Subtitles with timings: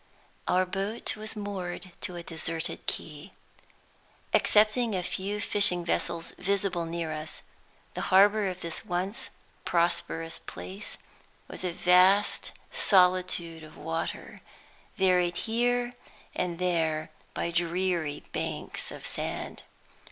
[0.47, 3.31] Our boat was moored to a deserted quay.
[4.33, 7.43] Excepting a few fishing vessels visible near us,
[7.93, 9.29] the harbor of this once
[9.63, 10.97] prosperous place
[11.47, 14.41] was a vast solitude of water,
[14.95, 15.93] varied here
[16.33, 19.61] and there by dreary banks of sand.